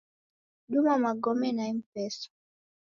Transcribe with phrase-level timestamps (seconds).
[0.71, 2.29] Duma magome na Mpesa.